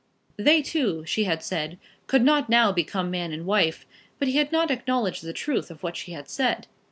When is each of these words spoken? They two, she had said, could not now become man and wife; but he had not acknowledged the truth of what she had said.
They 0.35 0.63
two, 0.63 1.05
she 1.05 1.25
had 1.25 1.43
said, 1.43 1.77
could 2.07 2.23
not 2.23 2.49
now 2.49 2.71
become 2.71 3.11
man 3.11 3.31
and 3.31 3.45
wife; 3.45 3.85
but 4.17 4.27
he 4.27 4.37
had 4.39 4.51
not 4.51 4.71
acknowledged 4.71 5.23
the 5.23 5.31
truth 5.31 5.69
of 5.69 5.83
what 5.83 5.95
she 5.95 6.13
had 6.13 6.27
said. 6.27 6.65